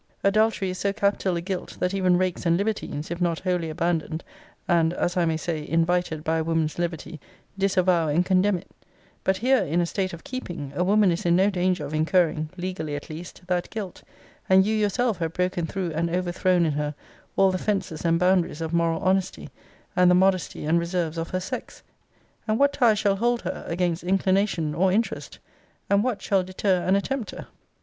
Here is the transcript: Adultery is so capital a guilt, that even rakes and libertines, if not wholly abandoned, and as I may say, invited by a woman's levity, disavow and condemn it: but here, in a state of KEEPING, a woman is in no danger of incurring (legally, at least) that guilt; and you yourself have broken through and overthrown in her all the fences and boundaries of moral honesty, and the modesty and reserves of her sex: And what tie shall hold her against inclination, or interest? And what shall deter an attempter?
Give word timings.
Adultery 0.23 0.71
is 0.71 0.79
so 0.79 0.91
capital 0.91 1.35
a 1.35 1.41
guilt, 1.41 1.77
that 1.79 1.93
even 1.93 2.17
rakes 2.17 2.43
and 2.47 2.57
libertines, 2.57 3.11
if 3.11 3.21
not 3.21 3.41
wholly 3.41 3.69
abandoned, 3.69 4.23
and 4.67 4.93
as 4.93 5.15
I 5.15 5.25
may 5.25 5.37
say, 5.37 5.69
invited 5.69 6.23
by 6.23 6.39
a 6.39 6.43
woman's 6.43 6.79
levity, 6.79 7.19
disavow 7.55 8.07
and 8.07 8.25
condemn 8.25 8.57
it: 8.57 8.71
but 9.23 9.37
here, 9.37 9.59
in 9.63 9.79
a 9.79 9.85
state 9.85 10.11
of 10.11 10.23
KEEPING, 10.23 10.73
a 10.75 10.83
woman 10.83 11.11
is 11.11 11.23
in 11.23 11.35
no 11.35 11.51
danger 11.51 11.85
of 11.85 11.93
incurring 11.93 12.49
(legally, 12.57 12.95
at 12.95 13.11
least) 13.11 13.43
that 13.45 13.69
guilt; 13.69 14.01
and 14.49 14.65
you 14.65 14.75
yourself 14.75 15.19
have 15.19 15.33
broken 15.33 15.67
through 15.67 15.91
and 15.91 16.09
overthrown 16.09 16.65
in 16.65 16.71
her 16.71 16.95
all 17.35 17.51
the 17.51 17.59
fences 17.59 18.03
and 18.03 18.17
boundaries 18.17 18.59
of 18.59 18.73
moral 18.73 19.01
honesty, 19.01 19.49
and 19.95 20.09
the 20.09 20.15
modesty 20.15 20.65
and 20.65 20.79
reserves 20.79 21.19
of 21.19 21.29
her 21.29 21.39
sex: 21.39 21.83
And 22.47 22.57
what 22.57 22.73
tie 22.73 22.95
shall 22.95 23.17
hold 23.17 23.43
her 23.43 23.65
against 23.67 24.03
inclination, 24.03 24.73
or 24.73 24.91
interest? 24.91 25.37
And 25.91 26.03
what 26.03 26.23
shall 26.23 26.41
deter 26.41 26.81
an 26.85 26.95
attempter? 26.95 27.45